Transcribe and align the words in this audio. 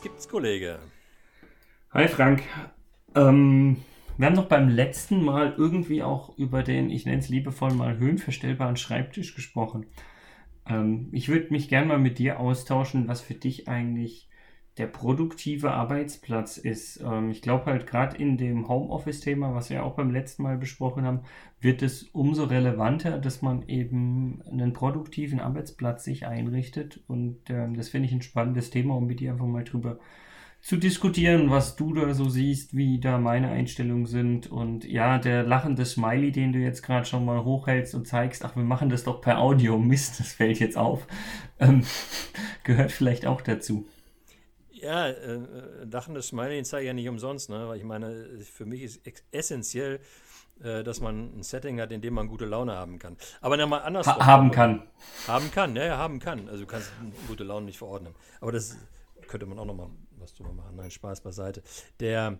Was 0.00 0.04
gibt's, 0.04 0.28
Kollege? 0.28 0.78
Hi 1.92 2.08
Frank. 2.08 2.42
Ähm, 3.14 3.76
wir 4.16 4.26
haben 4.28 4.34
noch 4.34 4.48
beim 4.48 4.70
letzten 4.70 5.22
Mal 5.22 5.52
irgendwie 5.58 6.02
auch 6.02 6.38
über 6.38 6.62
den, 6.62 6.88
ich 6.88 7.04
nenne 7.04 7.18
es 7.18 7.28
liebevoll 7.28 7.74
mal, 7.74 7.98
höhenverstellbaren 7.98 8.78
Schreibtisch 8.78 9.34
gesprochen. 9.34 9.84
Ähm, 10.66 11.10
ich 11.12 11.28
würde 11.28 11.48
mich 11.50 11.68
gerne 11.68 11.86
mal 11.86 11.98
mit 11.98 12.18
dir 12.18 12.40
austauschen, 12.40 13.08
was 13.08 13.20
für 13.20 13.34
dich 13.34 13.68
eigentlich 13.68 14.29
der 14.80 14.86
produktive 14.86 15.72
Arbeitsplatz 15.72 16.56
ist. 16.56 17.02
Ähm, 17.02 17.30
ich 17.30 17.42
glaube 17.42 17.66
halt 17.66 17.86
gerade 17.86 18.16
in 18.16 18.38
dem 18.38 18.66
Homeoffice-Thema, 18.66 19.54
was 19.54 19.68
wir 19.68 19.84
auch 19.84 19.94
beim 19.94 20.10
letzten 20.10 20.42
Mal 20.42 20.56
besprochen 20.56 21.04
haben, 21.04 21.20
wird 21.60 21.82
es 21.82 22.04
umso 22.04 22.44
relevanter, 22.44 23.18
dass 23.18 23.42
man 23.42 23.68
eben 23.68 24.40
einen 24.50 24.72
produktiven 24.72 25.38
Arbeitsplatz 25.38 26.04
sich 26.04 26.26
einrichtet. 26.26 27.00
Und 27.08 27.50
ähm, 27.50 27.76
das 27.76 27.90
finde 27.90 28.08
ich 28.08 28.14
ein 28.14 28.22
spannendes 28.22 28.70
Thema, 28.70 28.96
um 28.96 29.06
mit 29.06 29.20
dir 29.20 29.32
einfach 29.32 29.44
mal 29.44 29.64
drüber 29.64 29.98
zu 30.62 30.78
diskutieren, 30.78 31.50
was 31.50 31.76
du 31.76 31.92
da 31.92 32.14
so 32.14 32.30
siehst, 32.30 32.74
wie 32.74 32.98
da 32.98 33.18
meine 33.18 33.50
Einstellungen 33.50 34.06
sind. 34.06 34.50
Und 34.50 34.84
ja, 34.84 35.18
der 35.18 35.42
lachende 35.42 35.84
Smiley, 35.84 36.32
den 36.32 36.54
du 36.54 36.58
jetzt 36.58 36.82
gerade 36.82 37.04
schon 37.04 37.26
mal 37.26 37.44
hochhältst 37.44 37.94
und 37.94 38.06
zeigst, 38.06 38.46
ach, 38.46 38.56
wir 38.56 38.64
machen 38.64 38.88
das 38.88 39.04
doch 39.04 39.20
per 39.20 39.40
Audio, 39.40 39.78
Mist, 39.78 40.20
das 40.20 40.32
fällt 40.32 40.58
jetzt 40.58 40.78
auf, 40.78 41.06
ähm, 41.58 41.84
gehört 42.64 42.92
vielleicht 42.92 43.26
auch 43.26 43.42
dazu. 43.42 43.86
Ja, 44.82 45.08
äh, 45.08 45.40
lachendes 45.90 46.28
Smiley 46.28 46.62
zeige 46.62 46.84
ich 46.84 46.86
ja 46.88 46.92
nicht 46.92 47.08
umsonst, 47.08 47.50
ne? 47.50 47.68
weil 47.68 47.78
ich 47.78 47.84
meine, 47.84 48.38
für 48.44 48.64
mich 48.64 48.82
ist 48.82 49.00
essentiell, 49.30 50.00
äh, 50.62 50.82
dass 50.82 51.00
man 51.00 51.38
ein 51.38 51.42
Setting 51.42 51.80
hat, 51.80 51.90
in 51.92 52.00
dem 52.00 52.14
man 52.14 52.28
gute 52.28 52.44
Laune 52.44 52.74
haben 52.74 52.98
kann. 52.98 53.16
Aber 53.40 53.56
nochmal 53.56 53.82
anders. 53.82 54.06
Ha 54.06 54.24
haben 54.24 54.50
kann. 54.50 54.82
Haben 55.26 55.50
kann, 55.50 55.76
ja, 55.76 55.84
ja, 55.84 55.96
haben 55.96 56.18
kann. 56.18 56.48
Also 56.48 56.62
du 56.62 56.66
kannst 56.66 56.90
gute 57.28 57.44
Laune 57.44 57.66
nicht 57.66 57.78
verordnen. 57.78 58.14
Aber 58.40 58.52
das 58.52 58.76
könnte 59.26 59.46
man 59.46 59.58
auch 59.58 59.64
nochmal 59.64 59.88
was 60.18 60.34
drüber 60.34 60.52
machen. 60.52 60.76
Nein, 60.76 60.90
Spaß 60.90 61.22
beiseite. 61.22 61.62
Der, 61.98 62.38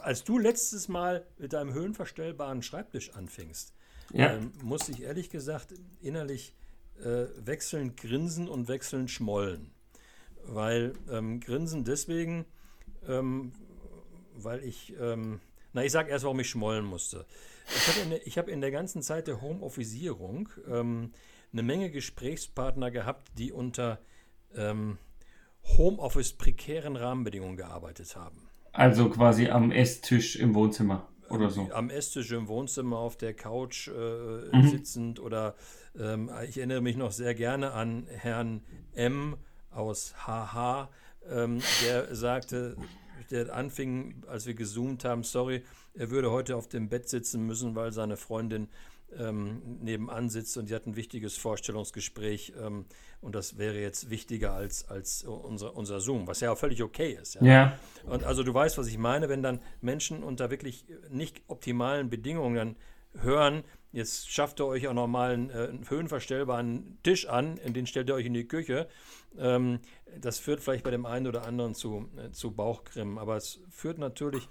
als 0.00 0.24
du 0.24 0.38
letztes 0.38 0.88
Mal 0.88 1.26
mit 1.38 1.52
deinem 1.52 1.72
höhenverstellbaren 1.72 2.62
Schreibtisch 2.62 3.14
anfingst, 3.14 3.74
ja. 4.12 4.34
ähm, 4.34 4.52
musste 4.62 4.92
ich 4.92 5.02
ehrlich 5.02 5.30
gesagt 5.30 5.74
innerlich 6.00 6.54
äh, 7.00 7.26
wechselnd 7.36 7.96
grinsen 7.96 8.48
und 8.48 8.68
wechselnd 8.68 9.10
schmollen. 9.10 9.72
Weil 10.46 10.94
ähm, 11.10 11.40
grinsen 11.40 11.84
deswegen, 11.84 12.44
ähm, 13.08 13.52
weil 14.34 14.64
ich, 14.64 14.94
ähm, 15.00 15.40
na, 15.72 15.84
ich 15.84 15.92
sag 15.92 16.08
erst, 16.08 16.24
warum 16.24 16.40
ich 16.40 16.48
schmollen 16.48 16.84
musste. 16.84 17.26
Ich 17.66 17.88
habe 17.88 18.00
in, 18.00 18.10
der, 18.10 18.20
hab 18.20 18.48
in 18.48 18.60
der 18.60 18.70
ganzen 18.70 19.02
Zeit 19.02 19.28
der 19.28 19.40
Homeofficeierung 19.40 20.48
ähm, 20.68 21.12
eine 21.52 21.62
Menge 21.62 21.90
Gesprächspartner 21.90 22.90
gehabt, 22.90 23.28
die 23.38 23.52
unter 23.52 24.00
ähm, 24.56 24.98
Homeoffice 25.76 26.32
prekären 26.32 26.96
Rahmenbedingungen 26.96 27.56
gearbeitet 27.56 28.16
haben. 28.16 28.48
Also 28.72 29.10
quasi 29.10 29.48
am 29.48 29.70
Esstisch 29.70 30.36
im 30.36 30.54
Wohnzimmer 30.54 31.08
oder 31.28 31.50
so. 31.50 31.70
Am 31.72 31.90
Esstisch 31.90 32.32
im 32.32 32.48
Wohnzimmer 32.48 32.98
auf 32.98 33.16
der 33.16 33.34
Couch 33.34 33.88
äh, 33.88 34.56
mhm. 34.56 34.68
sitzend 34.68 35.20
oder 35.20 35.54
ähm, 35.98 36.30
ich 36.48 36.58
erinnere 36.58 36.80
mich 36.80 36.96
noch 36.96 37.12
sehr 37.12 37.34
gerne 37.34 37.72
an 37.72 38.06
Herrn 38.08 38.62
M 38.92 39.36
aus 39.70 40.14
HH, 40.26 40.88
ähm, 41.28 41.60
der 41.84 42.14
sagte, 42.14 42.76
der 43.30 43.54
anfing, 43.54 44.22
als 44.26 44.46
wir 44.46 44.54
gezoomt 44.54 45.04
haben, 45.04 45.22
sorry, 45.22 45.62
er 45.94 46.10
würde 46.10 46.30
heute 46.30 46.56
auf 46.56 46.68
dem 46.68 46.88
Bett 46.88 47.08
sitzen 47.08 47.46
müssen, 47.46 47.74
weil 47.74 47.92
seine 47.92 48.16
Freundin 48.16 48.68
ähm, 49.18 49.78
nebenan 49.82 50.30
sitzt 50.30 50.56
und 50.56 50.68
sie 50.68 50.74
hat 50.74 50.86
ein 50.86 50.96
wichtiges 50.96 51.36
Vorstellungsgespräch 51.36 52.52
ähm, 52.60 52.86
und 53.20 53.34
das 53.34 53.58
wäre 53.58 53.78
jetzt 53.80 54.08
wichtiger 54.08 54.52
als, 54.52 54.88
als 54.88 55.24
unser, 55.24 55.76
unser 55.76 56.00
Zoom, 56.00 56.26
was 56.26 56.40
ja 56.40 56.52
auch 56.52 56.58
völlig 56.58 56.82
okay 56.82 57.18
ist. 57.20 57.34
Ja? 57.34 57.42
ja. 57.44 57.78
Und 58.06 58.24
also 58.24 58.42
du 58.42 58.54
weißt, 58.54 58.78
was 58.78 58.86
ich 58.86 58.98
meine, 58.98 59.28
wenn 59.28 59.42
dann 59.42 59.60
Menschen 59.80 60.22
unter 60.22 60.50
wirklich 60.50 60.86
nicht 61.10 61.42
optimalen 61.48 62.08
Bedingungen 62.08 62.76
hören, 63.20 63.64
jetzt 63.92 64.30
schafft 64.30 64.60
ihr 64.60 64.66
euch 64.66 64.88
auch 64.88 64.94
nochmal 64.94 65.32
einen, 65.32 65.50
äh, 65.50 65.68
einen 65.68 65.88
höhenverstellbaren 65.88 66.98
Tisch 67.02 67.26
an, 67.26 67.56
den 67.64 67.86
stellt 67.86 68.08
ihr 68.08 68.14
euch 68.14 68.26
in 68.26 68.34
die 68.34 68.46
Küche. 68.46 68.88
Ähm, 69.38 69.80
das 70.20 70.38
führt 70.38 70.60
vielleicht 70.60 70.84
bei 70.84 70.90
dem 70.90 71.06
einen 71.06 71.26
oder 71.26 71.46
anderen 71.46 71.74
zu, 71.74 72.08
äh, 72.16 72.30
zu 72.30 72.52
Bauchgrimmen, 72.52 73.18
aber 73.18 73.36
es 73.36 73.60
führt 73.70 73.98
natürlich 73.98 74.48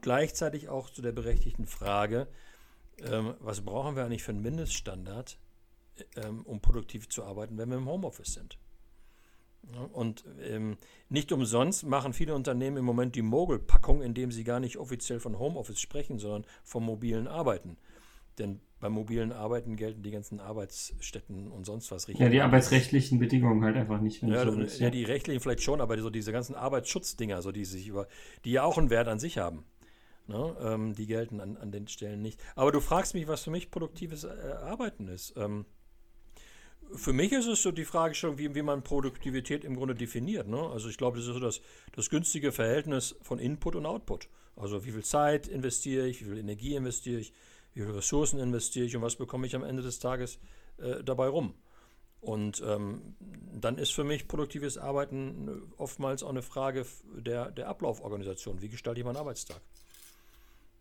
gleichzeitig 0.00 0.68
auch 0.68 0.90
zu 0.90 1.02
der 1.02 1.12
berechtigten 1.12 1.66
Frage, 1.66 2.28
ähm, 3.02 3.34
was 3.40 3.60
brauchen 3.60 3.96
wir 3.96 4.04
eigentlich 4.04 4.22
für 4.22 4.32
einen 4.32 4.42
Mindeststandard, 4.42 5.38
ähm, 6.16 6.42
um 6.44 6.60
produktiv 6.60 7.08
zu 7.08 7.24
arbeiten, 7.24 7.58
wenn 7.58 7.68
wir 7.68 7.76
im 7.76 7.88
Homeoffice 7.88 8.34
sind? 8.34 8.58
Und 9.92 10.24
ähm, 10.42 10.76
nicht 11.08 11.32
umsonst 11.32 11.84
machen 11.84 12.12
viele 12.12 12.34
Unternehmen 12.34 12.76
im 12.76 12.84
Moment 12.84 13.16
die 13.16 13.22
Mogelpackung, 13.22 14.00
indem 14.00 14.30
sie 14.30 14.44
gar 14.44 14.60
nicht 14.60 14.76
offiziell 14.76 15.18
von 15.18 15.38
Homeoffice 15.38 15.80
sprechen, 15.80 16.18
sondern 16.18 16.46
vom 16.62 16.84
mobilen 16.84 17.26
Arbeiten. 17.26 17.76
Denn 18.38 18.60
beim 18.78 18.92
mobilen 18.92 19.32
Arbeiten 19.32 19.76
gelten 19.76 20.02
die 20.02 20.10
ganzen 20.10 20.38
Arbeitsstätten 20.38 21.50
und 21.50 21.64
sonst 21.64 21.90
was 21.90 22.08
richtig. 22.08 22.22
Ja, 22.22 22.28
die 22.28 22.42
arbeitsrechtlichen 22.42 23.18
Bedingungen 23.18 23.64
halt 23.64 23.76
einfach 23.76 24.00
nicht. 24.00 24.22
Ja, 24.22 24.50
so 24.50 24.60
ja, 24.60 24.66
ja, 24.66 24.90
die 24.90 25.04
rechtlichen 25.04 25.40
vielleicht 25.40 25.62
schon, 25.62 25.80
aber 25.80 25.98
so 25.98 26.10
diese 26.10 26.32
ganzen 26.32 26.54
Arbeitsschutzdinger, 26.54 27.40
so 27.40 27.52
die 27.52 27.64
sich 27.64 27.88
über, 27.88 28.06
die 28.44 28.52
ja 28.52 28.64
auch 28.64 28.76
einen 28.76 28.90
Wert 28.90 29.08
an 29.08 29.18
sich 29.18 29.38
haben. 29.38 29.64
Ne? 30.26 30.56
Ähm, 30.60 30.94
die 30.94 31.06
gelten 31.06 31.40
an, 31.40 31.56
an 31.56 31.70
den 31.70 31.88
Stellen 31.88 32.20
nicht. 32.20 32.40
Aber 32.54 32.72
du 32.72 32.80
fragst 32.80 33.14
mich, 33.14 33.28
was 33.28 33.44
für 33.44 33.50
mich 33.50 33.70
produktives 33.70 34.24
äh, 34.24 34.28
Arbeiten 34.62 35.08
ist. 35.08 35.34
Ähm, 35.36 35.64
für 36.94 37.12
mich 37.12 37.32
ist 37.32 37.46
es 37.46 37.62
so 37.62 37.72
die 37.72 37.84
Fragestellung, 37.84 38.38
wie, 38.38 38.54
wie 38.54 38.62
man 38.62 38.82
Produktivität 38.82 39.64
im 39.64 39.76
Grunde 39.76 39.94
definiert. 39.94 40.48
Ne? 40.48 40.60
Also 40.60 40.88
ich 40.88 40.98
glaube, 40.98 41.18
das 41.18 41.26
ist 41.26 41.34
so 41.34 41.40
das, 41.40 41.60
das 41.92 42.10
günstige 42.10 42.52
Verhältnis 42.52 43.16
von 43.22 43.38
Input 43.38 43.76
und 43.76 43.86
Output. 43.86 44.28
Also 44.56 44.84
wie 44.84 44.92
viel 44.92 45.04
Zeit 45.04 45.48
investiere 45.48 46.06
ich, 46.08 46.20
wie 46.22 46.30
viel 46.30 46.38
Energie 46.38 46.74
investiere 46.74 47.20
ich, 47.20 47.32
wie 47.76 47.82
viele 47.82 47.96
Ressourcen 47.96 48.40
investiere 48.40 48.86
ich 48.86 48.96
und 48.96 49.02
was 49.02 49.16
bekomme 49.16 49.46
ich 49.46 49.54
am 49.54 49.62
Ende 49.62 49.82
des 49.82 49.98
Tages 49.98 50.38
äh, 50.78 51.04
dabei 51.04 51.28
rum. 51.28 51.54
Und 52.22 52.62
ähm, 52.66 53.14
dann 53.20 53.76
ist 53.76 53.92
für 53.92 54.02
mich 54.02 54.26
produktives 54.26 54.78
Arbeiten 54.78 55.70
oftmals 55.76 56.22
auch 56.22 56.30
eine 56.30 56.42
Frage 56.42 56.86
der, 57.14 57.50
der 57.50 57.68
Ablauforganisation. 57.68 58.62
Wie 58.62 58.70
gestalte 58.70 59.00
ich 59.00 59.04
meinen 59.04 59.18
Arbeitstag? 59.18 59.60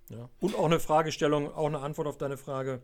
Ja. 0.10 0.30
Und 0.40 0.56
auch 0.56 0.66
eine 0.66 0.80
Fragestellung, 0.80 1.54
auch 1.54 1.68
eine 1.68 1.80
Antwort 1.80 2.08
auf 2.08 2.18
deine 2.18 2.38
Frage, 2.38 2.82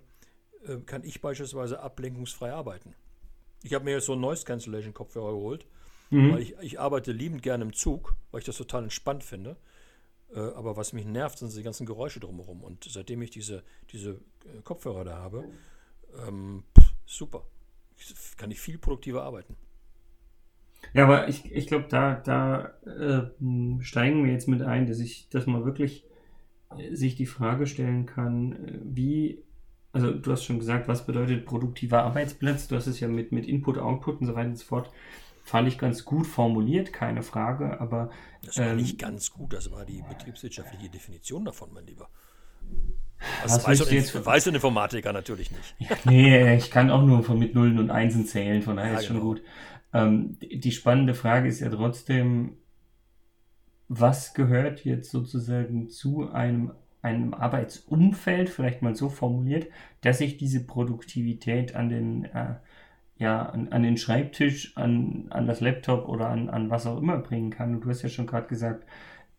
äh, 0.67 0.75
kann 0.85 1.05
ich 1.05 1.21
beispielsweise 1.21 1.79
ablenkungsfrei 1.79 2.51
arbeiten? 2.51 2.93
Ich 3.63 3.73
habe 3.73 3.85
mir 3.85 3.91
jetzt 3.91 4.07
so 4.07 4.11
einen 4.11 4.21
Noise 4.21 4.43
Cancellation 4.43 4.93
Kopfhörer 4.93 5.31
geholt, 5.31 5.65
mhm. 6.09 6.33
weil 6.33 6.41
ich, 6.41 6.55
ich 6.59 6.79
arbeite 6.81 7.13
liebend 7.13 7.43
gerne 7.43 7.63
im 7.63 7.73
Zug, 7.73 8.15
weil 8.31 8.39
ich 8.39 8.45
das 8.45 8.57
total 8.57 8.83
entspannt 8.83 9.23
finde. 9.23 9.55
Äh, 10.33 10.39
aber 10.39 10.77
was 10.77 10.93
mich 10.93 11.05
nervt, 11.05 11.37
sind 11.39 11.55
die 11.55 11.63
ganzen 11.63 11.85
Geräusche 11.85 12.19
drumherum. 12.19 12.63
Und 12.63 12.85
seitdem 12.85 13.21
ich 13.21 13.31
diese, 13.31 13.63
diese 13.91 14.11
äh, 14.45 14.61
Kopfhörer 14.63 15.03
da 15.03 15.17
habe, 15.17 15.45
ähm, 16.27 16.63
pff, 16.77 16.93
super. 17.05 17.45
Kann 18.37 18.51
ich 18.51 18.59
viel 18.59 18.77
produktiver 18.77 19.23
arbeiten. 19.23 19.55
Ja, 20.93 21.03
aber 21.03 21.27
ich, 21.27 21.51
ich 21.51 21.67
glaube, 21.67 21.85
da, 21.89 22.15
da 22.15 22.73
äh, 22.85 23.83
steigen 23.83 24.25
wir 24.25 24.31
jetzt 24.31 24.47
mit 24.47 24.61
ein, 24.61 24.87
dass 24.87 24.99
ich, 24.99 25.29
dass 25.29 25.45
man 25.45 25.65
wirklich 25.65 26.05
sich 26.93 27.15
die 27.15 27.25
Frage 27.25 27.67
stellen 27.67 28.05
kann, 28.05 28.53
äh, 28.53 28.79
wie, 28.83 29.43
also 29.91 30.11
du 30.11 30.31
hast 30.31 30.43
schon 30.43 30.59
gesagt, 30.59 30.87
was 30.87 31.05
bedeutet 31.05 31.45
produktiver 31.45 32.03
Arbeitsplatz? 32.03 32.67
Du 32.67 32.75
hast 32.75 32.87
es 32.87 32.99
ja 32.99 33.07
mit, 33.07 33.31
mit 33.31 33.45
Input, 33.45 33.77
Output 33.77 34.21
und 34.21 34.27
so 34.27 34.35
weiter 34.35 34.49
und 34.49 34.57
so 34.57 34.65
fort. 34.65 34.91
Fand 35.51 35.67
ich 35.67 35.77
ganz 35.77 36.05
gut 36.05 36.27
formuliert, 36.27 36.93
keine 36.93 37.23
Frage, 37.23 37.81
aber. 37.81 38.09
Das 38.41 38.57
war 38.57 38.67
ähm, 38.67 38.77
nicht 38.77 38.97
ganz 38.97 39.31
gut, 39.31 39.51
das 39.51 39.69
war 39.69 39.83
die 39.83 40.01
betriebswirtschaftliche 40.01 40.87
Definition 40.87 41.43
davon, 41.43 41.73
mein 41.73 41.85
Lieber. 41.85 42.07
Das 43.43 43.67
weiß, 43.67 43.79
du, 43.79 43.93
jetzt, 43.93 44.25
weiß 44.25 44.47
ein 44.47 44.55
Informatiker 44.55 45.11
natürlich 45.11 45.51
nicht. 45.51 45.75
Ja, 45.79 45.97
nee, 46.05 46.55
ich 46.55 46.71
kann 46.71 46.89
auch 46.89 47.01
nur 47.01 47.21
von 47.21 47.37
mit 47.37 47.53
Nullen 47.53 47.79
und 47.79 47.91
Einsen 47.91 48.25
zählen, 48.25 48.61
von 48.61 48.77
daher 48.77 48.93
ja, 48.93 48.99
ist 48.99 49.07
schon 49.07 49.17
genau. 49.17 49.27
gut. 49.27 49.41
Ähm, 49.93 50.37
die 50.39 50.71
spannende 50.71 51.15
Frage 51.15 51.49
ist 51.49 51.59
ja 51.59 51.67
trotzdem, 51.67 52.55
was 53.89 54.33
gehört 54.33 54.85
jetzt 54.85 55.11
sozusagen 55.11 55.89
zu 55.89 56.31
einem, 56.31 56.71
einem 57.01 57.33
Arbeitsumfeld, 57.33 58.49
vielleicht 58.49 58.83
mal 58.83 58.95
so 58.95 59.09
formuliert, 59.09 59.67
dass 59.99 60.21
ich 60.21 60.37
diese 60.37 60.65
Produktivität 60.65 61.75
an 61.75 61.89
den, 61.89 62.23
äh, 62.23 62.55
ja, 63.21 63.43
an, 63.43 63.67
an, 63.69 63.83
den 63.83 63.97
Schreibtisch, 63.97 64.75
an, 64.75 65.27
an 65.29 65.45
das 65.45 65.61
Laptop 65.61 66.09
oder 66.09 66.29
an, 66.29 66.49
an 66.49 66.71
was 66.71 66.87
auch 66.87 66.97
immer 66.97 67.19
bringen 67.19 67.51
kann. 67.51 67.75
Und 67.75 67.81
du 67.81 67.89
hast 67.89 68.01
ja 68.01 68.09
schon 68.09 68.25
gerade 68.25 68.47
gesagt, 68.47 68.83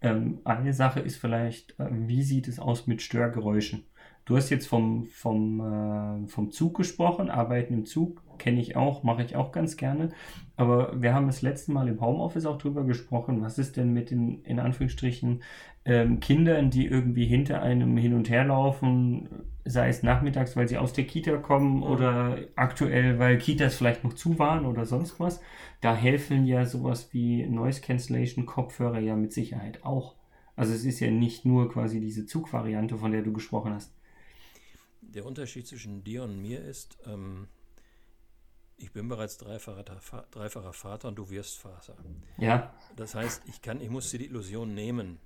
ähm, 0.00 0.40
eine 0.44 0.72
Sache 0.72 1.00
ist 1.00 1.16
vielleicht, 1.16 1.78
äh, 1.80 1.88
wie 1.90 2.22
sieht 2.22 2.46
es 2.46 2.60
aus 2.60 2.86
mit 2.86 3.02
Störgeräuschen? 3.02 3.84
Du 4.24 4.36
hast 4.36 4.50
jetzt 4.50 4.66
vom, 4.66 5.06
vom, 5.06 5.60
äh, 5.60 6.28
vom 6.28 6.50
Zug 6.50 6.76
gesprochen, 6.76 7.28
Arbeiten 7.28 7.74
im 7.74 7.86
Zug 7.86 8.22
kenne 8.38 8.60
ich 8.60 8.76
auch, 8.76 9.04
mache 9.04 9.22
ich 9.22 9.36
auch 9.36 9.52
ganz 9.52 9.76
gerne. 9.76 10.10
Aber 10.56 11.00
wir 11.00 11.14
haben 11.14 11.26
das 11.26 11.42
letzte 11.42 11.72
Mal 11.72 11.88
im 11.88 12.00
Homeoffice 12.00 12.46
auch 12.46 12.58
drüber 12.58 12.84
gesprochen. 12.84 13.40
Was 13.40 13.58
ist 13.58 13.76
denn 13.76 13.92
mit 13.92 14.10
den, 14.10 14.42
in 14.42 14.58
Anführungsstrichen, 14.58 15.42
ähm, 15.84 16.20
Kindern, 16.20 16.70
die 16.70 16.86
irgendwie 16.86 17.26
hinter 17.26 17.62
einem 17.62 17.96
hin 17.96 18.14
und 18.14 18.30
her 18.30 18.44
laufen, 18.44 19.28
sei 19.64 19.88
es 19.88 20.02
nachmittags, 20.02 20.56
weil 20.56 20.68
sie 20.68 20.78
aus 20.78 20.92
der 20.92 21.04
Kita 21.04 21.36
kommen 21.36 21.78
mhm. 21.78 21.82
oder 21.84 22.38
aktuell, 22.56 23.18
weil 23.18 23.38
Kitas 23.38 23.76
vielleicht 23.76 24.04
noch 24.04 24.14
zu 24.14 24.38
waren 24.38 24.66
oder 24.66 24.86
sonst 24.86 25.20
was. 25.20 25.40
Da 25.80 25.94
helfen 25.94 26.44
ja 26.44 26.64
sowas 26.64 27.12
wie 27.12 27.46
Noise 27.46 27.80
Cancellation 27.80 28.46
Kopfhörer 28.46 28.98
ja 28.98 29.16
mit 29.16 29.32
Sicherheit 29.32 29.84
auch. 29.84 30.16
Also 30.56 30.74
es 30.74 30.84
ist 30.84 31.00
ja 31.00 31.10
nicht 31.10 31.44
nur 31.44 31.70
quasi 31.70 32.00
diese 32.00 32.26
Zugvariante, 32.26 32.98
von 32.98 33.12
der 33.12 33.22
du 33.22 33.32
gesprochen 33.32 33.72
hast. 33.72 33.94
Der 35.14 35.26
Unterschied 35.26 35.66
zwischen 35.66 36.04
dir 36.04 36.22
und 36.22 36.40
mir 36.40 36.62
ist, 36.64 36.96
ähm, 37.06 37.48
ich 38.76 38.92
bin 38.92 39.08
bereits 39.08 39.36
dreifacher, 39.38 39.84
dreifacher 40.30 40.72
Vater 40.72 41.08
und 41.08 41.16
du 41.16 41.30
wirst 41.30 41.58
Vater. 41.58 41.96
Ja. 42.38 42.74
Das 42.96 43.14
heißt, 43.14 43.42
ich 43.46 43.62
kann, 43.62 43.80
ich 43.80 43.90
muss 43.90 44.10
dir 44.10 44.18
die 44.18 44.26
Illusion 44.26 44.74
nehmen, 44.74 45.18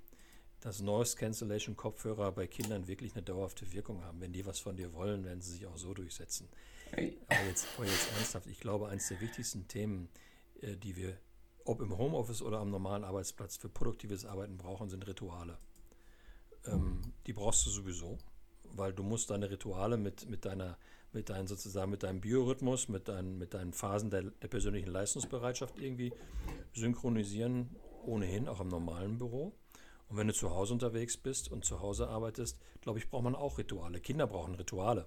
dass 0.59 0.81
Noise 0.81 1.15
Cancellation 1.17 1.75
Kopfhörer 1.75 2.31
bei 2.31 2.47
Kindern 2.47 2.87
wirklich 2.87 3.13
eine 3.13 3.23
dauerhafte 3.23 3.71
Wirkung 3.71 4.03
haben. 4.03 4.19
Wenn 4.21 4.33
die 4.33 4.45
was 4.45 4.59
von 4.59 4.75
dir 4.75 4.93
wollen, 4.93 5.23
werden 5.23 5.41
sie 5.41 5.51
sich 5.51 5.65
auch 5.65 5.77
so 5.77 5.93
durchsetzen. 5.93 6.49
Aber 6.91 7.43
jetzt, 7.47 7.67
aber 7.77 7.85
jetzt 7.85 8.11
ernsthaft, 8.13 8.47
ich 8.47 8.59
glaube, 8.59 8.89
eines 8.89 9.07
der 9.07 9.19
wichtigsten 9.21 9.67
Themen, 9.67 10.09
äh, 10.61 10.75
die 10.75 10.95
wir, 10.95 11.17
ob 11.65 11.81
im 11.81 11.97
Homeoffice 11.97 12.41
oder 12.41 12.59
am 12.59 12.69
normalen 12.69 13.03
Arbeitsplatz, 13.03 13.57
für 13.57 13.69
produktives 13.69 14.25
Arbeiten 14.25 14.57
brauchen, 14.57 14.89
sind 14.89 15.05
Rituale. 15.07 15.57
Ähm, 16.65 17.01
die 17.25 17.33
brauchst 17.33 17.65
du 17.65 17.69
sowieso 17.69 18.17
weil 18.75 18.93
du 18.93 19.03
musst 19.03 19.29
deine 19.29 19.49
Rituale 19.49 19.97
mit, 19.97 20.29
mit 20.29 20.45
deiner, 20.45 20.77
mit 21.13 21.29
deinen 21.29 21.47
sozusagen, 21.47 21.91
mit 21.91 22.03
deinem 22.03 22.21
Biorhythmus, 22.21 22.89
mit 22.89 23.07
deinen, 23.07 23.37
mit 23.37 23.53
deinen 23.53 23.73
Phasen 23.73 24.09
der, 24.09 24.23
der 24.23 24.47
persönlichen 24.47 24.89
Leistungsbereitschaft 24.89 25.79
irgendwie 25.79 26.13
synchronisieren, 26.73 27.75
ohnehin, 28.05 28.47
auch 28.47 28.61
im 28.61 28.67
normalen 28.67 29.17
Büro. 29.17 29.53
Und 30.09 30.17
wenn 30.17 30.27
du 30.27 30.33
zu 30.33 30.51
Hause 30.51 30.73
unterwegs 30.73 31.17
bist 31.17 31.51
und 31.51 31.65
zu 31.65 31.81
Hause 31.81 32.07
arbeitest, 32.07 32.59
glaube 32.81 32.99
ich, 32.99 33.09
braucht 33.09 33.23
man 33.23 33.35
auch 33.35 33.57
Rituale. 33.57 33.99
Kinder 33.99 34.27
brauchen 34.27 34.55
Rituale. 34.55 35.05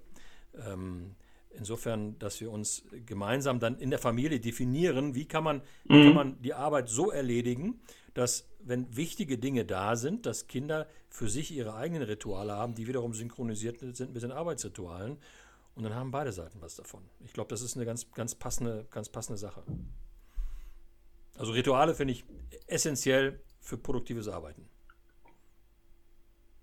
Ähm, 0.54 1.14
insofern, 1.50 2.18
dass 2.18 2.40
wir 2.40 2.50
uns 2.50 2.84
gemeinsam 3.06 3.60
dann 3.60 3.78
in 3.78 3.90
der 3.90 3.98
Familie 3.98 4.40
definieren, 4.40 5.14
wie 5.14 5.26
kann 5.26 5.44
man, 5.44 5.58
mhm. 5.84 5.94
wie 5.94 6.04
kann 6.04 6.14
man 6.14 6.42
die 6.42 6.54
Arbeit 6.54 6.88
so 6.88 7.10
erledigen, 7.10 7.80
dass 8.14 8.49
wenn 8.64 8.96
wichtige 8.96 9.38
Dinge 9.38 9.64
da 9.64 9.96
sind, 9.96 10.26
dass 10.26 10.46
Kinder 10.46 10.86
für 11.08 11.28
sich 11.28 11.52
ihre 11.52 11.74
eigenen 11.74 12.02
Rituale 12.02 12.52
haben, 12.52 12.74
die 12.74 12.86
wiederum 12.86 13.14
synchronisiert 13.14 13.78
sind 13.96 14.12
mit 14.14 14.22
den 14.22 14.32
Arbeitsritualen. 14.32 15.18
Und 15.74 15.84
dann 15.84 15.94
haben 15.94 16.10
beide 16.10 16.32
Seiten 16.32 16.60
was 16.60 16.76
davon. 16.76 17.02
Ich 17.24 17.32
glaube, 17.32 17.48
das 17.48 17.62
ist 17.62 17.76
eine 17.76 17.86
ganz, 17.86 18.10
ganz, 18.12 18.34
passende, 18.34 18.86
ganz 18.90 19.08
passende 19.08 19.38
Sache. 19.38 19.62
Also 21.36 21.52
Rituale 21.52 21.94
finde 21.94 22.12
ich 22.12 22.24
essentiell 22.66 23.40
für 23.60 23.78
produktives 23.78 24.28
Arbeiten. 24.28 24.68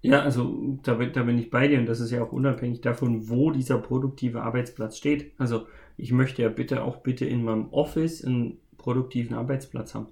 Ja, 0.01 0.21
also 0.21 0.77
da, 0.83 0.93
da 0.93 1.23
bin 1.23 1.37
ich 1.37 1.49
bei 1.49 1.67
dir 1.67 1.79
und 1.79 1.87
das 1.87 1.99
ist 1.99 2.11
ja 2.11 2.23
auch 2.23 2.31
unabhängig 2.31 2.81
davon, 2.81 3.29
wo 3.29 3.51
dieser 3.51 3.79
produktive 3.79 4.41
Arbeitsplatz 4.41 4.97
steht. 4.97 5.33
Also 5.39 5.67
ich 5.97 6.11
möchte 6.11 6.43
ja 6.43 6.49
bitte 6.49 6.83
auch 6.83 6.97
bitte 6.97 7.25
in 7.25 7.43
meinem 7.43 7.73
Office 7.73 8.23
einen 8.23 8.59
produktiven 8.77 9.35
Arbeitsplatz 9.35 9.95
haben. 9.95 10.07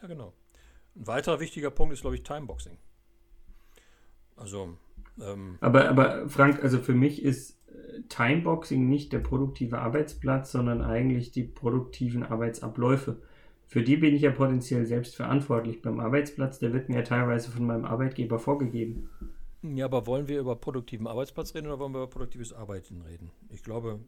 Ja, 0.00 0.08
genau. 0.08 0.32
Ein 0.94 1.06
weiterer 1.06 1.40
wichtiger 1.40 1.70
Punkt 1.70 1.94
ist, 1.94 2.02
glaube 2.02 2.16
ich, 2.16 2.22
Timeboxing. 2.22 2.76
Also. 4.36 4.76
Ähm, 5.20 5.58
aber, 5.60 5.88
aber 5.88 6.28
Frank, 6.28 6.62
also 6.62 6.78
für 6.78 6.94
mich 6.94 7.22
ist 7.22 7.58
äh, 7.68 8.02
Timeboxing 8.08 8.88
nicht 8.88 9.12
der 9.12 9.20
produktive 9.20 9.78
Arbeitsplatz, 9.78 10.52
sondern 10.52 10.82
eigentlich 10.82 11.32
die 11.32 11.44
produktiven 11.44 12.22
Arbeitsabläufe. 12.22 13.20
Für 13.66 13.82
die 13.82 13.96
bin 13.96 14.14
ich 14.14 14.22
ja 14.22 14.30
potenziell 14.30 14.84
selbst 14.84 15.16
verantwortlich. 15.16 15.80
Beim 15.80 16.00
Arbeitsplatz, 16.00 16.58
der 16.58 16.72
wird 16.74 16.88
mir 16.88 16.96
ja 16.96 17.02
teilweise 17.02 17.50
von 17.50 17.66
meinem 17.66 17.86
Arbeitgeber 17.86 18.38
vorgegeben. 18.38 19.08
Ja, 19.62 19.86
aber 19.86 20.06
wollen 20.06 20.28
wir 20.28 20.40
über 20.40 20.56
produktiven 20.56 21.06
Arbeitsplatz 21.06 21.54
reden 21.54 21.68
oder 21.68 21.78
wollen 21.78 21.92
wir 21.92 22.00
über 22.00 22.10
produktives 22.10 22.52
Arbeiten 22.52 23.00
reden? 23.02 23.30
Ich 23.48 23.62
glaube, 23.62 24.00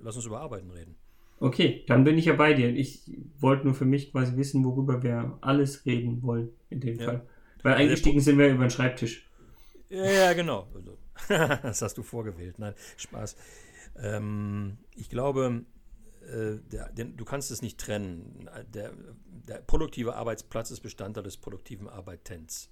lass 0.00 0.16
uns 0.16 0.26
über 0.26 0.40
Arbeiten 0.40 0.70
reden. 0.70 0.96
Okay, 1.38 1.84
dann 1.86 2.04
bin 2.04 2.16
ich 2.16 2.26
ja 2.26 2.34
bei 2.34 2.54
dir. 2.54 2.68
Ich 2.70 3.02
wollte 3.38 3.64
nur 3.64 3.74
für 3.74 3.84
mich 3.84 4.12
quasi 4.12 4.36
wissen, 4.36 4.64
worüber 4.64 5.02
wir 5.02 5.36
alles 5.42 5.84
reden 5.84 6.22
wollen 6.22 6.50
in 6.70 6.80
dem 6.80 6.98
ja. 6.98 7.04
Fall. 7.04 7.26
Weil 7.62 7.72
also 7.72 7.82
eingestiegen 7.82 8.20
sind 8.20 8.38
wir 8.38 8.48
über 8.48 8.64
den 8.64 8.70
Schreibtisch. 8.70 9.28
Ja, 9.88 10.32
genau. 10.32 10.68
Also, 10.74 10.98
das 11.62 11.82
hast 11.82 11.98
du 11.98 12.02
vorgewählt. 12.02 12.58
Nein, 12.58 12.74
Spaß. 12.96 13.36
Ähm, 13.98 14.78
ich 14.94 15.10
glaube, 15.10 15.64
äh, 16.22 16.58
der, 16.70 16.92
der, 16.92 17.04
du 17.06 17.24
kannst 17.24 17.50
es 17.50 17.62
nicht 17.62 17.78
trennen. 17.78 18.48
Der, 18.72 18.92
der 19.48 19.56
produktive 19.56 20.16
Arbeitsplatz 20.16 20.70
ist 20.70 20.80
Bestandteil 20.80 21.24
des 21.24 21.36
produktiven 21.36 21.88
Arbeitens. 21.88 22.70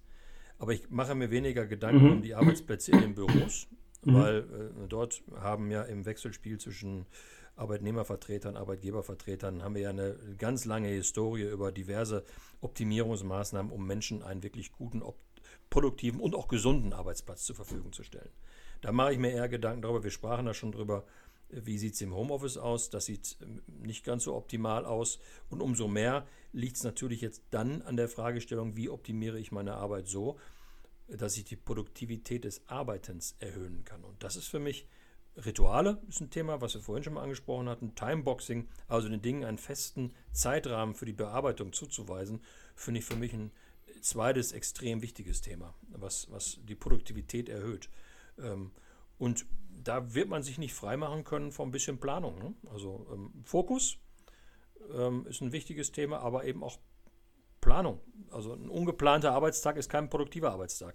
Aber 0.59 0.73
ich 0.73 0.89
mache 0.91 1.15
mir 1.15 1.31
weniger 1.31 1.67
Gedanken 1.67 2.05
mhm. 2.05 2.13
um 2.13 2.23
die 2.23 2.35
Arbeitsplätze 2.35 2.93
in 2.93 3.01
den 3.01 3.15
Büros, 3.15 3.69
mhm. 4.05 4.15
weil 4.15 4.39
äh, 4.39 4.89
dort 4.89 5.23
haben 5.37 5.71
ja 5.71 5.83
im 5.83 6.07
Wechselspiel 6.07 6.59
zwischen 6.59 7.07
Arbeitnehmervertretern, 7.57 8.57
Arbeitgebervertretern 8.57 9.63
haben 9.63 9.75
wir 9.75 9.83
ja 9.83 9.91
eine 9.91 10.17
ganz 10.39 10.65
lange 10.65 10.89
Historie 10.89 11.45
über 11.45 11.71
diverse 11.71 12.25
Optimierungsmaßnahmen, 12.61 13.71
um 13.71 13.87
Menschen 13.87 14.23
einen 14.23 14.43
wirklich 14.43 14.73
guten, 14.73 15.03
produktiven 15.71 16.21
und 16.21 16.35
auch 16.35 16.49
gesunden 16.49 16.93
Arbeitsplatz 16.93 17.45
zur 17.45 17.57
Verfügung 17.57 17.93
zu 17.93 18.03
stellen. 18.03 18.31
Da 18.81 18.93
mache 18.93 19.13
ich 19.13 19.19
mir 19.19 19.31
eher 19.31 19.49
Gedanken 19.49 19.83
darüber, 19.83 20.05
wir 20.05 20.11
sprachen 20.11 20.47
da 20.47 20.55
schon 20.55 20.73
drüber, 20.73 21.05
wie 21.49 21.79
sieht 21.79 21.95
es 21.95 22.01
im 22.01 22.15
Homeoffice 22.15 22.57
aus? 22.57 22.91
Das 22.91 23.07
sieht 23.07 23.37
ähm, 23.43 23.63
nicht 23.67 24.05
ganz 24.05 24.25
so 24.25 24.35
optimal 24.35 24.85
aus. 24.85 25.21
Und 25.51 25.61
umso 25.61 25.89
mehr 25.89 26.27
liegt 26.53 26.77
es 26.77 26.85
natürlich 26.85 27.21
jetzt 27.21 27.43
dann 27.51 27.83
an 27.83 27.97
der 27.97 28.09
Fragestellung, 28.09 28.77
wie 28.77 28.89
optimiere 28.89 29.39
ich 29.39 29.53
meine 29.53 29.75
Arbeit 29.75 30.09
so, 30.09 30.39
dass 31.09 31.37
ich 31.37 31.45
die 31.45 31.57
Produktivität 31.57 32.45
des 32.45 32.67
Arbeitens 32.69 33.37
erhöhen 33.39 33.85
kann. 33.85 34.03
Und 34.05 34.23
das 34.23 34.37
ist 34.37 34.49
für 34.49 34.59
mich 34.59 34.89
Rituale 35.37 36.01
ist 36.09 36.21
ein 36.21 36.31
Thema, 36.31 36.61
was 36.61 36.75
wir 36.75 36.81
vorhin 36.81 37.03
schon 37.03 37.15
mal 37.15 37.23
angesprochen 37.23 37.69
hatten. 37.69 37.95
Timeboxing, 37.95 38.69
also 38.89 39.09
den 39.09 39.23
Dingen 39.23 39.45
einen 39.45 39.59
festen 39.59 40.13
Zeitrahmen 40.33 40.95
für 40.95 41.07
die 41.07 41.13
Bearbeitung 41.13 41.73
zuzuweisen, 41.73 42.41
finde 42.77 43.01
ich 43.01 43.07
für 43.07 43.17
mich 43.17 43.33
ein 43.33 43.51
zweites 44.01 44.53
extrem 44.53 45.03
wichtiges 45.03 45.41
Thema, 45.41 45.75
was, 45.89 46.31
was 46.31 46.59
die 46.63 46.75
Produktivität 46.75 47.49
erhöht. 47.49 47.89
Ähm, 48.39 48.71
und 49.19 49.47
da 49.71 50.15
wird 50.15 50.29
man 50.29 50.43
sich 50.43 50.59
nicht 50.59 50.75
freimachen 50.75 51.25
können 51.25 51.53
von 51.53 51.69
ein 51.69 51.73
bisschen 51.73 51.99
Planung. 51.99 52.39
Ne? 52.39 52.55
Also 52.71 53.07
ähm, 53.13 53.33
Fokus 53.45 53.99
ähm, 54.93 55.27
ist 55.27 55.41
ein 55.41 55.53
wichtiges 55.53 55.93
Thema, 55.93 56.21
aber 56.21 56.45
eben 56.45 56.63
auch 56.63 56.79
Planung. 57.61 58.01
Also 58.31 58.53
ein 58.53 58.69
ungeplanter 58.69 59.33
Arbeitstag 59.33 59.77
ist 59.77 59.89
kein 59.89 60.11
produktiver 60.11 60.53
Arbeitstag. 60.53 60.95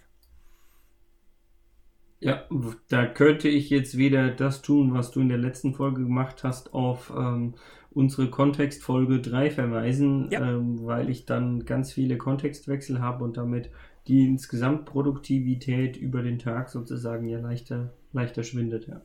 Ja, 2.22 2.46
da 2.90 3.06
könnte 3.06 3.48
ich 3.48 3.70
jetzt 3.70 3.98
wieder 3.98 4.30
das 4.30 4.62
tun, 4.62 4.94
was 4.94 5.12
du 5.12 5.22
in 5.22 5.30
der 5.30 5.38
letzten 5.38 5.74
Folge 5.74 6.04
gemacht 6.04 6.44
hast, 6.44 6.74
auf 6.74 7.14
ähm, 7.16 7.54
unsere 7.92 8.30
Kontextfolge 8.30 9.22
3 9.22 9.52
verweisen, 9.52 10.30
ja. 10.30 10.42
ähm, 10.42 10.86
weil 10.86 11.10
ich 11.10 11.26
dann 11.26 11.66
ganz 11.66 11.94
viele 11.94 12.18
Kontextwechsel 12.18 13.00
habe 13.00 13.24
und 13.24 13.38
damit 13.38 13.72
die 14.08 14.26
insgesamt 14.26 14.86
Produktivität 14.86 15.96
über 15.96 16.22
den 16.22 16.40
Tag 16.40 16.70
sozusagen 16.70 17.28
ja 17.28 17.40
leichter, 17.40 17.94
leichter 18.12 18.44
schwindet, 18.44 18.88
ja. 18.88 19.02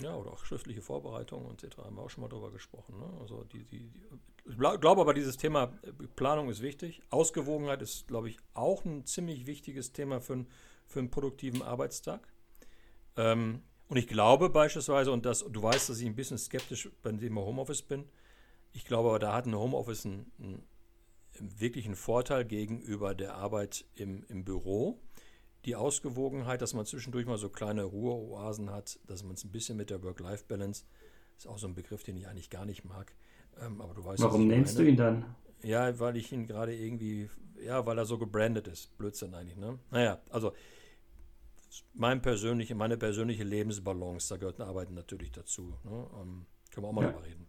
Ja, 0.00 0.14
oder 0.14 0.32
auch 0.32 0.44
schriftliche 0.44 0.80
Vorbereitung 0.80 1.50
etc. 1.50 1.78
haben 1.78 1.96
wir 1.96 2.02
auch 2.02 2.10
schon 2.10 2.22
mal 2.22 2.28
drüber 2.28 2.52
gesprochen. 2.52 2.98
Ne? 2.98 3.20
Also 3.20 3.42
die, 3.52 3.64
die, 3.64 3.88
die, 3.90 4.02
ich 4.48 4.56
glaube 4.56 5.00
aber, 5.00 5.12
dieses 5.12 5.36
Thema 5.36 5.72
äh, 5.82 5.90
Planung 6.14 6.48
ist 6.50 6.62
wichtig. 6.62 7.02
Ausgewogenheit 7.10 7.82
ist, 7.82 8.06
glaube 8.06 8.28
ich, 8.28 8.36
auch 8.54 8.84
ein 8.84 9.04
ziemlich 9.06 9.46
wichtiges 9.46 9.92
Thema 9.92 10.20
für, 10.20 10.46
für 10.86 11.00
einen 11.00 11.10
produktiven 11.10 11.62
Arbeitstag. 11.62 12.28
Ähm, 13.18 13.62
und 13.88 13.96
ich 13.96 14.06
glaube 14.06 14.48
beispielsweise, 14.48 15.12
und 15.12 15.26
das, 15.26 15.44
du 15.44 15.62
weißt, 15.62 15.90
dass 15.90 16.00
ich 16.00 16.06
ein 16.06 16.14
bisschen 16.14 16.38
skeptisch 16.38 16.88
beim 17.02 17.18
Thema 17.18 17.42
Homeoffice 17.42 17.82
bin, 17.82 18.04
ich 18.72 18.84
glaube 18.84 19.08
aber, 19.08 19.18
da 19.18 19.34
hat 19.34 19.46
ein 19.46 19.56
Homeoffice 19.56 20.06
einen, 20.06 20.30
einen 20.38 21.60
wirklichen 21.60 21.96
Vorteil 21.96 22.44
gegenüber 22.44 23.14
der 23.14 23.34
Arbeit 23.34 23.84
im, 23.94 24.24
im 24.28 24.44
Büro. 24.44 25.00
Die 25.64 25.74
Ausgewogenheit, 25.74 26.62
dass 26.62 26.74
man 26.74 26.86
zwischendurch 26.86 27.26
mal 27.26 27.38
so 27.38 27.48
kleine 27.48 27.82
Ruheoasen 27.84 28.70
hat, 28.70 29.00
dass 29.06 29.24
man 29.24 29.34
es 29.34 29.44
ein 29.44 29.50
bisschen 29.50 29.76
mit 29.76 29.90
der 29.90 30.02
Work-Life-Balance, 30.02 30.84
ist 31.36 31.46
auch 31.46 31.58
so 31.58 31.66
ein 31.66 31.74
Begriff, 31.74 32.04
den 32.04 32.16
ich 32.16 32.28
eigentlich 32.28 32.50
gar 32.50 32.64
nicht 32.64 32.84
mag. 32.84 33.14
Ähm, 33.60 33.80
aber 33.80 33.94
du 33.94 34.04
weißt, 34.04 34.22
Warum 34.22 34.46
nennst 34.46 34.78
du 34.78 34.82
ihn 34.82 34.96
dann? 34.96 35.24
Ja, 35.62 35.98
weil 35.98 36.16
ich 36.16 36.30
ihn 36.30 36.46
gerade 36.46 36.74
irgendwie, 36.74 37.28
ja, 37.60 37.84
weil 37.84 37.98
er 37.98 38.04
so 38.04 38.18
gebrandet 38.18 38.68
ist. 38.68 38.96
Blödsinn 38.98 39.34
eigentlich, 39.34 39.56
ne? 39.56 39.78
Naja, 39.90 40.20
also 40.30 40.52
mein 41.94 42.22
persönliche, 42.22 42.74
meine 42.74 42.96
persönliche 42.96 43.44
Lebensbalance, 43.44 44.28
da 44.28 44.36
gehört 44.36 44.60
ein 44.60 44.66
Arbeiten 44.66 44.94
natürlich 44.94 45.32
dazu. 45.32 45.74
Ne? 45.84 46.10
Ähm, 46.20 46.46
können 46.70 46.84
wir 46.84 46.88
auch 46.88 46.92
mal 46.92 47.04
ja. 47.04 47.10
drüber 47.10 47.24
reden. 47.24 47.46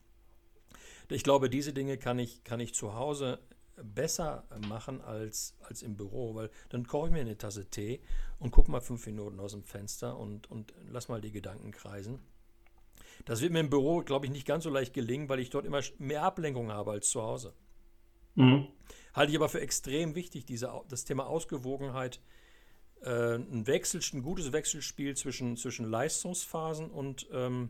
Ich 1.09 1.23
glaube, 1.23 1.49
diese 1.49 1.73
Dinge 1.73 1.97
kann 1.97 2.19
ich, 2.19 2.43
kann 2.43 2.59
ich 2.59 2.73
zu 2.73 2.93
Hause 2.93 3.39
besser 3.81 4.45
machen 4.67 5.01
als, 5.01 5.55
als 5.61 5.81
im 5.81 5.95
Büro, 5.95 6.35
weil 6.35 6.49
dann 6.69 6.85
koche 6.85 7.07
ich 7.07 7.13
mir 7.13 7.21
eine 7.21 7.37
Tasse 7.37 7.69
Tee 7.69 8.01
und 8.37 8.51
gucke 8.51 8.69
mal 8.69 8.81
fünf 8.81 9.05
Minuten 9.05 9.39
aus 9.39 9.51
dem 9.53 9.63
Fenster 9.63 10.17
und, 10.17 10.49
und 10.51 10.73
lass 10.89 11.07
mal 11.07 11.21
die 11.21 11.31
Gedanken 11.31 11.71
kreisen. 11.71 12.19
Das 13.25 13.41
wird 13.41 13.51
mir 13.51 13.59
im 13.59 13.69
Büro, 13.69 14.01
glaube 14.01 14.25
ich, 14.25 14.31
nicht 14.31 14.47
ganz 14.47 14.63
so 14.63 14.69
leicht 14.69 14.93
gelingen, 14.93 15.29
weil 15.29 15.39
ich 15.39 15.49
dort 15.49 15.65
immer 15.65 15.81
mehr 15.97 16.23
Ablenkung 16.23 16.71
habe 16.71 16.91
als 16.91 17.09
zu 17.09 17.21
Hause. 17.21 17.53
Mhm. 18.35 18.67
Halte 19.13 19.31
ich 19.31 19.37
aber 19.37 19.49
für 19.49 19.61
extrem 19.61 20.15
wichtig, 20.15 20.45
diese, 20.45 20.71
das 20.87 21.03
Thema 21.03 21.27
Ausgewogenheit, 21.27 22.21
äh, 23.03 23.35
ein, 23.35 23.67
Wechsel, 23.67 24.01
ein 24.13 24.23
gutes 24.23 24.51
Wechselspiel 24.51 25.15
zwischen, 25.15 25.57
zwischen 25.57 25.89
Leistungsphasen 25.89 26.89
und 26.89 27.27
ähm, 27.31 27.69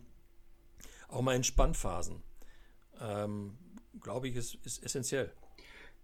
auch 1.07 1.21
mal 1.21 1.35
Entspannphasen. 1.35 2.21
Ähm, 3.01 3.57
glaube 4.01 4.27
ich, 4.27 4.35
ist, 4.35 4.55
ist 4.65 4.83
essentiell. 4.83 5.31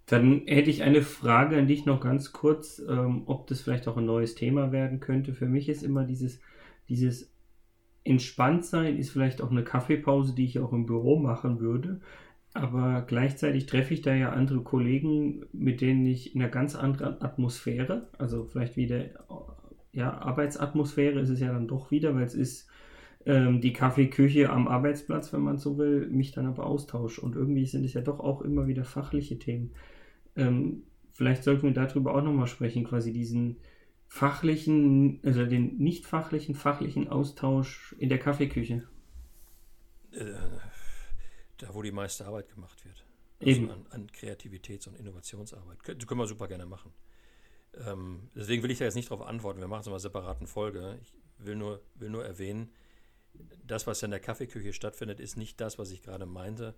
Dann 0.08 0.44
hätte 0.46 0.70
ich 0.70 0.84
eine 0.84 1.01
Frage 1.01 1.58
an 1.58 1.67
dich 1.67 1.86
noch 1.86 2.00
ganz 2.00 2.32
kurz, 2.32 2.79
ähm, 2.79 3.24
ob 3.25 3.48
das 3.48 3.62
vielleicht 3.62 3.88
auch 3.88 3.98
ein 3.98 4.05
neues 4.05 4.36
Thema 4.36 4.72
werden 4.72 5.00
könnte. 5.00 5.34
Für 5.34 5.48
mich 5.48 5.67
ist 5.67 5.82
immer 5.82 6.03
dieses, 6.03 6.39
dieses 6.89 7.32
Entspanntsein 8.03 9.00
ist 9.00 9.10
vielleicht 9.10 9.41
auch 9.41 9.50
eine 9.50 9.63
Kaffeepause, 9.63 10.36
die 10.36 10.46
ich 10.46 10.60
auch 10.60 10.74
im 10.74 10.86
Büro 10.86 11.17
machen 11.17 11.60
würde. 11.60 12.01
Aber 12.55 13.01
gleichzeitig 13.01 13.65
treffe 13.65 13.93
ich 13.93 14.01
da 14.01 14.15
ja 14.15 14.29
andere 14.29 14.62
Kollegen, 14.62 15.45
mit 15.51 15.81
denen 15.81 16.05
ich 16.05 16.33
in 16.33 16.41
einer 16.41 16.50
ganz 16.50 16.74
anderen 16.74 17.21
Atmosphäre, 17.21 18.07
also 18.17 18.45
vielleicht 18.45 18.77
wieder, 18.77 19.09
ja, 19.91 20.17
Arbeitsatmosphäre 20.17 21.19
ist 21.19 21.27
es 21.27 21.41
ja 21.41 21.51
dann 21.51 21.67
doch 21.67 21.91
wieder, 21.91 22.15
weil 22.15 22.24
es 22.24 22.33
ist 22.33 22.69
ähm, 23.25 23.59
die 23.59 23.74
Kaffeeküche 23.74 24.50
am 24.50 24.69
Arbeitsplatz, 24.69 25.33
wenn 25.33 25.41
man 25.41 25.57
so 25.57 25.77
will, 25.77 26.07
mich 26.07 26.31
dann 26.31 26.45
aber 26.45 26.65
austausche. 26.65 27.19
Und 27.19 27.35
irgendwie 27.35 27.65
sind 27.65 27.83
es 27.83 27.93
ja 27.93 28.00
doch 28.00 28.21
auch 28.21 28.41
immer 28.41 28.67
wieder 28.67 28.85
fachliche 28.85 29.38
Themen. 29.38 29.71
Ähm, 30.38 30.83
vielleicht 31.12 31.43
sollten 31.43 31.63
wir 31.63 31.74
darüber 31.74 32.15
auch 32.15 32.24
nochmal 32.24 32.47
sprechen, 32.47 32.85
quasi 32.85 33.12
diesen 33.12 33.57
fachlichen, 34.07 35.19
also 35.24 35.45
den 35.45 35.75
nicht 35.77 36.05
fachlichen, 36.05 36.55
fachlichen 36.55 37.09
Austausch 37.09 37.97
in 38.00 38.07
der 38.07 38.19
Kaffeeküche. 38.19 38.83
Äh, 40.13 40.35
da, 41.57 41.74
wo 41.74 41.81
die 41.81 41.91
meiste 41.91 42.25
Arbeit 42.25 42.50
gemacht 42.50 42.83
wird. 42.85 43.05
Also 43.39 43.51
Eben. 43.51 43.71
An, 43.71 43.85
an 43.91 44.07
Kreativitäts- 44.07 44.88
und 44.88 44.95
Innovationsarbeit. 44.95 45.79
Das 45.85 46.07
können 46.07 46.19
wir 46.19 46.27
super 46.27 46.47
gerne 46.47 46.65
machen. 46.65 46.91
Ähm, 47.85 48.29
deswegen 48.35 48.63
will 48.63 48.71
ich 48.71 48.79
da 48.79 48.85
jetzt 48.85 48.95
nicht 48.95 49.12
darauf 49.12 49.25
antworten. 49.25 49.59
Wir 49.59 49.67
machen 49.67 49.81
es 49.81 49.88
in 49.88 49.93
einer 49.93 50.00
separaten 50.00 50.47
Folge. 50.47 50.97
Ich 51.01 51.13
will 51.38 51.55
nur, 51.55 51.81
will 51.95 52.09
nur 52.09 52.25
erwähnen, 52.25 52.71
das, 53.65 53.88
was 53.88 54.01
in 54.03 54.12
der 54.12 54.19
Kaffeeküche 54.19 54.74
stattfindet, 54.74 55.19
ist 55.19 55.35
nicht 55.35 55.59
das, 55.59 55.77
was 55.77 55.91
ich 55.91 56.01
gerade 56.01 56.25
meinte. 56.25 56.75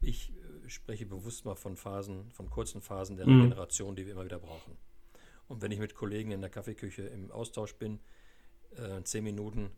Ich 0.00 0.32
äh, 0.32 0.68
spreche 0.68 1.04
bewusst 1.04 1.44
mal 1.44 1.56
von 1.56 1.76
Phasen, 1.76 2.30
von 2.30 2.48
kurzen 2.48 2.80
Phasen 2.80 3.16
der 3.16 3.26
mhm. 3.26 3.42
Regeneration, 3.42 3.96
die 3.96 4.06
wir 4.06 4.12
immer 4.12 4.24
wieder 4.24 4.38
brauchen. 4.38 4.76
Und 5.48 5.62
wenn 5.62 5.72
ich 5.72 5.78
mit 5.78 5.94
Kollegen 5.94 6.30
in 6.30 6.40
der 6.40 6.50
Kaffeeküche 6.50 7.02
im 7.02 7.30
Austausch 7.30 7.74
bin, 7.74 8.00
äh, 8.76 9.02
zehn 9.02 9.24
Minuten, 9.24 9.70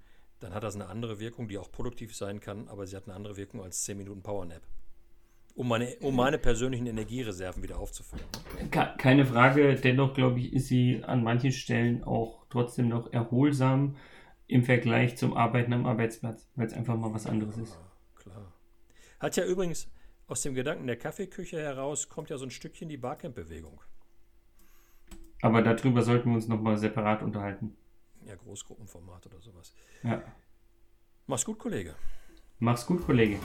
dann 0.42 0.54
hat 0.54 0.64
das 0.64 0.74
eine 0.74 0.88
andere 0.88 1.20
Wirkung, 1.20 1.48
die 1.48 1.58
auch 1.58 1.70
produktiv 1.70 2.16
sein 2.16 2.40
kann, 2.40 2.68
aber 2.68 2.86
sie 2.86 2.96
hat 2.96 3.04
eine 3.04 3.14
andere 3.14 3.36
Wirkung 3.36 3.62
als 3.62 3.82
zehn 3.82 3.96
Minuten 3.96 4.22
Powernap. 4.22 4.62
Um 5.54 5.68
meine, 5.68 5.94
um 6.00 6.16
meine 6.16 6.38
persönlichen 6.38 6.86
Energiereserven 6.86 7.62
wieder 7.62 7.78
aufzufüllen. 7.78 8.24
Keine 8.70 9.26
Frage, 9.26 9.74
dennoch 9.74 10.14
glaube 10.14 10.40
ich, 10.40 10.52
ist 10.52 10.68
sie 10.68 11.04
an 11.04 11.22
manchen 11.22 11.52
Stellen 11.52 12.02
auch 12.04 12.46
trotzdem 12.48 12.88
noch 12.88 13.12
erholsam 13.12 13.96
im 14.46 14.64
Vergleich 14.64 15.16
zum 15.16 15.36
Arbeiten 15.36 15.72
am 15.74 15.86
Arbeitsplatz, 15.86 16.48
weil 16.56 16.66
es 16.66 16.72
einfach 16.72 16.96
mal 16.96 17.12
was 17.12 17.26
anderes 17.26 17.58
ist. 17.58 17.78
Klar. 18.16 18.52
Hat 19.20 19.36
ja 19.36 19.44
übrigens 19.44 19.90
aus 20.26 20.42
dem 20.42 20.54
Gedanken 20.54 20.86
der 20.86 20.96
Kaffeeküche 20.96 21.60
heraus 21.60 22.08
kommt 22.08 22.30
ja 22.30 22.38
so 22.38 22.46
ein 22.46 22.50
Stückchen 22.50 22.88
die 22.88 22.96
Barcamp-Bewegung. 22.96 23.80
Aber 25.42 25.60
darüber 25.60 26.02
sollten 26.02 26.30
wir 26.30 26.36
uns 26.36 26.48
nochmal 26.48 26.78
separat 26.78 27.22
unterhalten. 27.22 27.76
Ja, 28.26 28.36
Großgruppenformat 28.36 29.26
oder 29.26 29.40
sowas. 29.40 29.72
Ja. 30.02 30.22
Mach's 31.26 31.44
gut, 31.44 31.58
Kollege. 31.58 31.94
Mach's 32.58 32.86
gut, 32.86 33.04
Kollege. 33.04 33.38